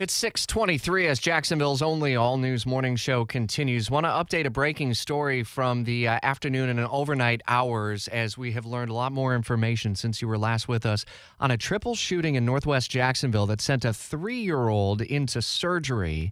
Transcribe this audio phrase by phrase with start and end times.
[0.00, 3.90] It's 623 as Jacksonville's only all news morning show continues.
[3.90, 8.52] Want to update a breaking story from the uh, afternoon and overnight hours as we
[8.52, 11.04] have learned a lot more information since you were last with us
[11.40, 16.30] on a triple shooting in northwest Jacksonville that sent a three year old into surgery.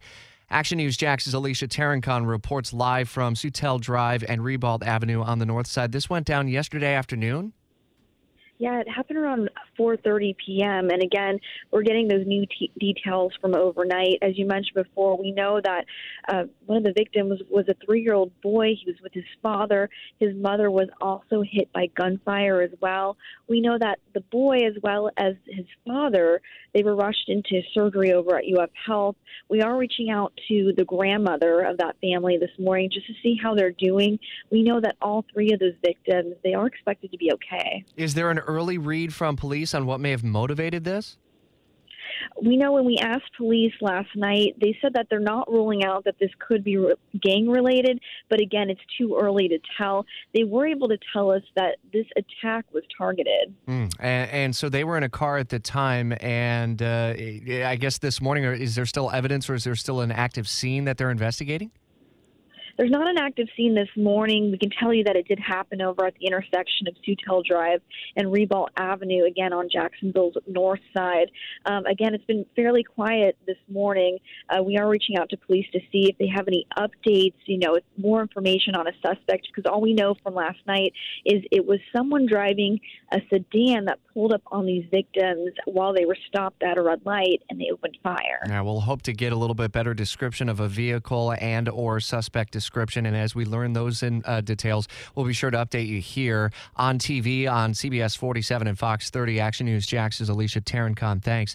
[0.49, 5.47] Action News Jax's Alicia Tarancon reports live from Soutel Drive and Ribault Avenue on the
[5.47, 5.91] north side.
[5.91, 7.53] This went down yesterday afternoon.
[8.59, 10.91] Yeah, it happened around 4:30 p.m.
[10.91, 11.39] And again,
[11.71, 14.19] we're getting those new t- details from overnight.
[14.23, 15.85] As you mentioned before, we know that
[16.29, 18.75] uh, one of the victims was a three-year-old boy.
[18.75, 19.89] He was with his father.
[20.21, 23.17] His mother was also hit by gunfire as well.
[23.49, 26.41] We know that the boy, as well as his father,
[26.75, 29.17] they were rushed into surgery over at UF Health.
[29.49, 33.39] We are reaching out to the grandmother of that family this morning just to see
[33.41, 34.19] how they're doing.
[34.51, 37.85] We know that all three of those victims they are expected to be okay.
[37.97, 41.19] Is there an early read from police on what may have motivated this?
[42.43, 46.05] We know when we asked police last night, they said that they're not ruling out
[46.05, 50.05] that this could be re- gang related, but again, it's too early to tell.
[50.35, 53.55] They were able to tell us that this attack was targeted.
[53.67, 53.93] Mm.
[53.99, 57.99] And, and, so they were in a car at the time, and uh, I guess
[57.99, 61.11] this morning, is there still evidence or is there still an active scene that they're
[61.11, 61.71] investigating?
[62.77, 64.51] There's not an active scene this morning.
[64.51, 67.81] We can tell you that it did happen over at the intersection of Soutel Drive
[68.17, 71.31] and Ribault Avenue, again on Jacksonville's north side.
[71.65, 74.19] Um, again, it's been fairly quiet this morning.
[74.51, 77.59] Uh, we are reaching out to police to see if they have any updates, you
[77.59, 80.93] know, more information on a suspect, because all we know from last night
[81.25, 82.79] is it was someone driving
[83.11, 87.05] a sedan that pulled up on these victims while they were stopped at a red
[87.05, 88.41] light and they opened fire.
[88.49, 92.01] Yeah, we'll hope to get a little bit better description of a vehicle and or
[92.01, 93.05] suspect description.
[93.05, 96.51] And as we learn those in uh, details, we'll be sure to update you here
[96.77, 99.39] on TV on CBS 47 and Fox 30.
[99.39, 101.23] Action News Jax's Alicia Tarancon.
[101.23, 101.55] Thanks.